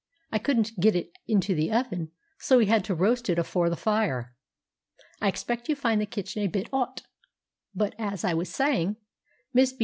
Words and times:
"I 0.31 0.39
couldn't 0.39 0.79
get 0.79 0.95
it 0.95 1.11
into 1.27 1.53
the 1.53 1.71
oven, 1.71 2.09
so 2.39 2.57
we 2.57 2.65
had 2.65 2.83
to 2.85 2.95
roast 2.95 3.29
it 3.29 3.37
afore 3.37 3.69
the 3.69 3.75
fire. 3.75 4.33
I 5.21 5.27
expect 5.27 5.69
you 5.69 5.75
find 5.75 6.01
the 6.01 6.07
kitchen 6.07 6.41
a 6.41 6.47
bit 6.49 6.69
'ot. 6.73 7.03
But 7.75 7.93
as 7.99 8.23
I 8.23 8.33
was 8.33 8.49
saying" 8.49 8.95
(Miss 9.53 9.73
B. 9.73 9.79